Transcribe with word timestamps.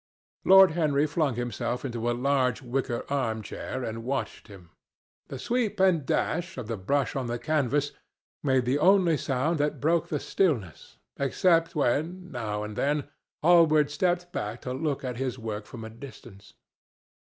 Lord 0.45 0.71
Henry 0.71 1.05
flung 1.05 1.35
himself 1.35 1.85
into 1.85 2.09
a 2.09 2.13
large 2.17 2.63
wicker 2.63 3.05
arm 3.07 3.43
chair 3.43 3.83
and 3.83 4.03
watched 4.03 4.47
him. 4.47 4.71
The 5.27 5.37
sweep 5.37 5.79
and 5.79 6.07
dash 6.07 6.57
of 6.57 6.65
the 6.65 6.75
brush 6.75 7.15
on 7.15 7.27
the 7.27 7.37
canvas 7.37 7.91
made 8.41 8.65
the 8.65 8.79
only 8.79 9.15
sound 9.15 9.59
that 9.59 9.79
broke 9.79 10.07
the 10.07 10.19
stillness, 10.19 10.97
except 11.17 11.75
when, 11.75 12.31
now 12.31 12.63
and 12.63 12.75
then, 12.75 13.09
Hallward 13.43 13.91
stepped 13.91 14.31
back 14.33 14.61
to 14.61 14.73
look 14.73 15.03
at 15.03 15.17
his 15.17 15.37
work 15.37 15.67
from 15.67 15.83
a 15.83 15.89
distance. 15.91 16.55